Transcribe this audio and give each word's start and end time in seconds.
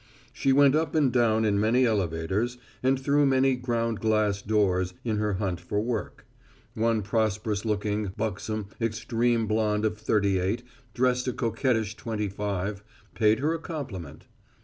She 0.33 0.51
went 0.51 0.73
up 0.75 0.95
and 0.95 1.13
down 1.13 1.45
in 1.45 1.59
many 1.59 1.85
elevators 1.85 2.57
and 2.81 2.99
through 2.99 3.27
many 3.27 3.55
ground 3.55 3.99
glass 3.99 4.41
doors 4.41 4.95
in 5.03 5.17
her 5.17 5.33
hunt 5.33 5.59
for 5.61 5.79
work. 5.79 6.25
One 6.73 7.03
prosperous 7.03 7.65
looking, 7.65 8.07
buxom, 8.17 8.69
extreme 8.81 9.45
blonde 9.45 9.85
of 9.85 9.99
thirty 9.99 10.39
eight, 10.39 10.63
dressed 10.95 11.27
a 11.27 11.33
coquettish 11.33 11.97
twenty 11.97 12.29
five, 12.29 12.83
paid 13.13 13.41
her 13.41 13.53
a 13.53 13.59
compliment. 13.59 14.25